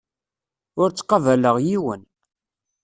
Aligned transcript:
Ur 0.81 0.89
ttqabaleɣ 0.91 1.57
yiwen. 1.65 2.01